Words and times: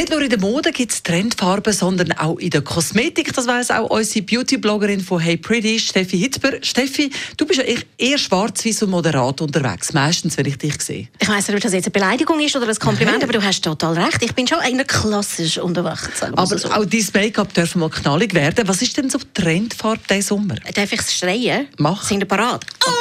Nicht 0.00 0.12
nur 0.12 0.22
in 0.22 0.30
der 0.30 0.40
Mode 0.40 0.72
gibt 0.72 0.92
es 0.92 1.02
Trendfarben, 1.02 1.74
sondern 1.74 2.12
auch 2.12 2.38
in 2.38 2.48
der 2.48 2.62
Kosmetik. 2.62 3.34
Das 3.34 3.46
weiß 3.46 3.70
auch 3.72 3.90
unsere 3.90 4.24
Beauty-Bloggerin 4.24 5.02
von 5.02 5.20
Hey 5.20 5.36
Pretty, 5.36 5.78
Steffi 5.78 6.18
Hitzber. 6.18 6.52
Steffi, 6.62 7.10
du 7.36 7.44
bist 7.44 7.60
ja 7.60 7.66
eher 7.98 8.16
schwarz-weiß 8.16 8.84
und 8.84 8.92
moderat 8.92 9.42
unterwegs, 9.42 9.92
meistens, 9.92 10.38
wenn 10.38 10.46
ich 10.46 10.56
dich 10.56 10.80
sehe. 10.80 11.08
Ich 11.18 11.28
weiss 11.28 11.48
nicht, 11.48 11.56
ob 11.58 11.62
das 11.62 11.74
jetzt 11.74 11.84
eine 11.84 11.92
Beleidigung 11.92 12.40
ist 12.40 12.56
oder 12.56 12.66
ein 12.66 12.74
Kompliment, 12.76 13.18
Nein. 13.18 13.28
aber 13.28 13.38
du 13.40 13.44
hast 13.44 13.62
total 13.62 13.98
recht. 13.98 14.22
Ich 14.22 14.34
bin 14.34 14.48
schon 14.48 14.60
einer 14.60 14.84
klassisch 14.84 15.58
unterwegs. 15.58 16.22
Aber 16.22 16.46
so. 16.46 16.70
auch 16.70 16.86
dein 16.86 17.06
Make-up 17.12 17.52
darf 17.52 17.74
mal 17.74 17.90
knallig 17.90 18.32
werden. 18.32 18.66
Was 18.66 18.80
ist 18.80 18.96
denn 18.96 19.10
so 19.10 19.18
Trendfarbe 19.34 20.00
diesen 20.08 20.22
Sommer? 20.22 20.54
Darf 20.72 20.90
ich 20.94 21.00
es 21.00 21.14
schreien? 21.14 21.66
Mach. 21.76 22.02
Sind 22.04 22.20
ihr 22.20 22.26
parat? 22.26 22.64
Oh 22.86 22.99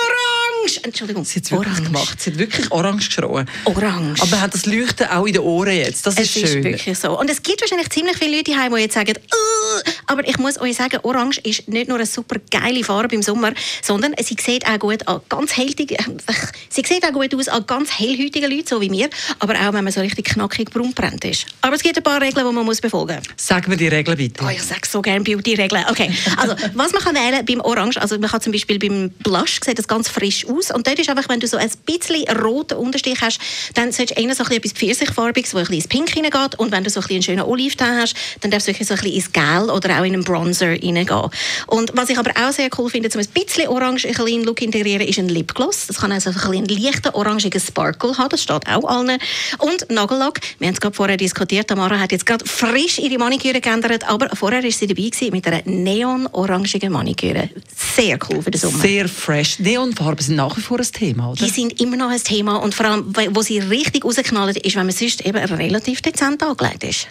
orange. 0.59 0.80
Entschuldigung. 0.84 1.26
Sie 1.26 1.40
hat 1.40 1.45
es 1.45 1.52
wirklich 1.52 1.73
orange. 1.73 1.84
gemacht. 1.86 2.22
Sie 2.22 2.31
hat 2.31 2.40
wirklich 2.40 2.72
orange 2.72 3.05
geschrien. 3.08 3.49
Orange. 3.66 4.22
Aber 4.22 4.41
hat 4.41 4.54
das 4.54 4.66
Leuchten 4.66 5.08
auch 5.08 5.26
in 5.26 5.34
den 5.34 5.41
Ohren 5.41 5.76
jetzt. 5.76 6.05
Das 6.05 6.16
ist 6.16 6.22
es 6.22 6.32
schön. 6.32 6.44
ist 6.44 6.63
wirklich 6.63 6.98
so. 6.98 7.20
Und 7.20 7.30
es 7.30 7.41
gibt 7.41 7.62
wahrscheinlich 7.62 7.90
ziemlich 7.90 8.18
viele 8.18 8.38
Leute 8.38 8.52
die 8.52 8.82
jetzt 8.82 8.94
sagen, 8.94 9.13
uh, 9.18 9.90
aber 10.09 10.27
ich 10.27 10.38
muss 10.40 10.59
euch 10.59 10.76
sagen, 10.76 10.99
Orange 11.04 11.40
ist 11.44 11.68
nicht 11.68 11.88
nur 11.88 11.98
eine 11.98 12.05
super 12.08 12.38
geile 12.49 12.84
Farbe 12.84 13.16
im 13.16 13.22
Sommer, 13.22 13.54
sondern 13.81 14.13
sie 14.20 14.35
sieht 14.40 14.66
auch 14.68 14.80
gut 14.80 15.08
an 15.08 15.22
ganz 15.30 15.55
hellhäutige, 15.55 15.98
sie 16.70 16.84
sieht 16.85 17.05
auch 17.05 17.13
gut 17.13 17.34
aus 17.35 17.48
an 17.48 17.66
ganz 17.68 17.91
hellhäutigen 17.99 18.49
Leuten, 18.49 18.68
so 18.68 18.82
wie 18.82 18.90
mir, 18.90 19.09
aber 19.40 19.54
auch 19.54 19.73
wenn 19.73 19.84
man 19.84 19.94
so 19.94 20.02
richtig 20.02 20.26
knackig 20.26 20.72
braun 20.72 20.94
brennt 20.94 21.23
ist. 21.26 21.45
Aber 21.62 21.76
es 21.76 21.84
gibt 21.84 21.98
ein 21.98 22.04
paar 22.04 22.22
Regeln, 22.22 22.45
die 22.48 22.54
man 22.54 22.66
muss 22.66 22.82
befolgen 22.82 23.18
muss. 23.18 23.26
Sag 23.38 23.68
mir 23.68 23.77
die 23.77 23.88
Regeln 23.88 24.18
bitte. 24.18 24.44
Oh, 24.44 24.49
ich 24.49 24.63
sage 24.63 24.88
so 24.90 25.02
gerne 25.02 25.22
Beauty-Regeln. 25.22 25.85
Okay, 25.90 26.12
also 26.38 26.55
was 26.73 26.91
man 26.91 27.04
kann 27.04 27.16
wählen 27.16 27.46
beim 27.46 27.62
Orange, 27.62 28.01
also 28.01 28.18
man 28.18 28.29
kann 28.29 28.41
zum 28.41 28.51
Beispiel 28.51 28.79
beim 28.79 29.12
Blush, 29.23 29.60
sieht 29.63 29.77
das 29.77 29.88
ganz 29.88 30.10
frisch 30.10 30.48
aus 30.48 30.71
und 30.71 30.88
dort 30.88 30.98
ist 30.98 31.10
einfach, 31.10 31.29
wenn 31.29 31.40
du 31.40 31.48
so 31.48 31.57
ein 31.57 31.70
bisschen 31.85 32.27
roten 32.38 32.77
Unterstich 32.77 33.21
hast, 33.21 33.40
dann 33.76 33.91
solltest 33.91 34.18
du 34.18 34.23
eher 34.23 34.34
so 34.34 34.44
etwas 34.44 34.71
Pfirsichfarbiges, 34.71 35.54
wo 35.54 35.60
ein 35.60 35.66
bisschen 35.66 35.76
ins 35.76 35.88
Pink 35.88 36.10
hineingeht 36.10 36.57
und 36.57 36.71
wenn 36.71 36.84
du 36.84 36.90
so 36.90 36.99
ein 36.99 37.20
einen 37.20 37.23
schönen 37.23 37.41
Oliventon 37.41 37.98
hast, 37.98 38.16
dann 38.41 38.51
darfst 38.51 38.68
du 38.68 38.73
so 38.73 38.94
ein 38.94 38.99
bisschen 38.99 39.13
ins 39.13 39.32
Gel 39.32 39.70
oder 39.70 39.98
auch 39.99 40.05
in 40.05 40.13
einen 40.13 40.23
Bronzer 40.23 40.71
hineingehen. 40.71 41.29
Und 41.67 41.91
was 41.95 42.09
ich 42.09 42.17
aber 42.17 42.31
auch 42.31 42.51
sehr 42.51 42.69
cool 42.77 42.89
finde, 42.89 43.09
um 43.13 43.19
ein 43.19 43.27
bisschen 43.27 43.67
orange 43.67 44.05
in 44.05 44.15
einen 44.19 44.43
Look 44.43 44.61
integrieren, 44.61 45.07
ist 45.07 45.19
ein 45.19 45.29
Lipgloss. 45.29 45.87
Das 45.87 45.97
kann 45.97 46.11
also 46.11 46.29
ein 46.29 46.35
bisschen 46.35 46.53
einen 46.55 46.67
leichten 46.67 47.09
orangigen 47.09 47.59
Sparkle 47.59 48.17
haben, 48.17 48.29
das 48.29 48.43
steht 48.43 48.67
auch 48.67 48.85
allen. 48.85 49.17
Und 49.59 49.89
Nagellack, 49.89 50.41
wir 50.59 50.67
haben 50.67 50.73
es 50.73 50.81
gerade 50.81 50.95
vorher 50.95 51.17
diskutiert, 51.17 51.67
Tamara 51.67 51.99
hat 51.99 52.11
jetzt 52.11 52.25
gerade 52.25 52.45
frisch 52.45 52.99
ihre 52.99 53.17
Maniküre 53.17 53.61
geändert, 53.61 54.07
aber 54.09 54.29
vorher 54.35 54.63
war 54.63 54.71
sie 54.71 54.87
dabei 54.87 55.09
gewesen 55.09 55.31
mit 55.31 55.47
einer 55.47 55.61
neon-orangigen 55.65 56.91
Maniküre. 56.91 57.49
Sehr 57.75 58.17
cool 58.29 58.41
für 58.41 58.51
den 58.51 58.59
Sommer. 58.59 58.79
Sehr 58.79 59.07
fresh. 59.07 59.59
Neonfarben 59.59 60.23
sind 60.23 60.35
nach 60.35 60.55
wie 60.57 60.61
vor 60.61 60.79
ein 60.79 60.91
Thema, 60.91 61.31
oder? 61.31 61.43
Die 61.43 61.49
sind 61.49 61.79
immer 61.81 61.97
noch 61.97 62.09
ein 62.09 62.23
Thema 62.23 62.57
und 62.57 62.73
vor 62.73 62.85
allem, 62.85 63.13
wo 63.31 63.41
sie 63.41 63.59
richtig 63.59 64.05
rausknallen, 64.05 64.55
ist, 64.55 64.75
wenn 64.75 64.85
man 64.85 64.95
sonst 64.95 65.25
eben 65.25 65.38
relativ 65.38 66.01
dezent 66.01 66.41
angelegt 66.44 66.83
ist. 66.83 67.07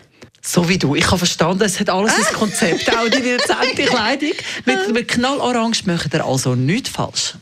So 0.50 0.66
wie 0.66 0.78
du. 0.78 0.94
Ich 0.94 1.04
habe 1.08 1.18
verstanden, 1.18 1.62
es 1.64 1.78
hat 1.78 1.90
alles 1.90 2.14
ein 2.14 2.34
Konzept. 2.34 2.88
Auch 2.96 3.04
die 3.10 3.20
dezente 3.20 3.82
Kleidung. 3.86 4.32
Mit, 4.64 4.94
mit 4.94 5.08
Knallorange 5.08 5.76
macht 5.84 6.14
ihr 6.14 6.24
also 6.24 6.54
nichts 6.54 6.88
falsch. 6.88 7.34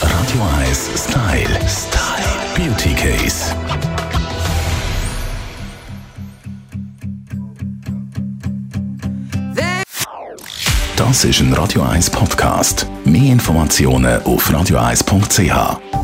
Radio 0.00 0.42
1 0.66 0.88
Style. 1.06 1.60
Style. 1.68 2.24
Beauty 2.56 2.94
Case. 2.94 3.54
Das 10.96 11.24
ist 11.24 11.40
ein 11.40 11.52
Radio 11.52 11.82
1 11.82 12.08
Podcast. 12.08 12.86
Mehr 13.04 13.32
Informationen 13.32 14.22
auf 14.22 14.48
radio1.ch. 14.48 16.03